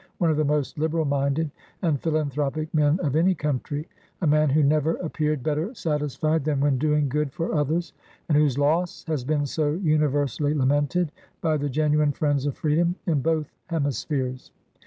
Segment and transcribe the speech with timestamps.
[0.17, 1.51] one of the most liberal minded
[1.83, 3.87] and philanthropic men of any country;
[4.21, 7.93] a man who never appeared better satisfied than when doing good for others,
[8.27, 13.21] and whose loss has been so universally lamented by the genuine friends of freedom in
[13.21, 14.49] both hemispheres.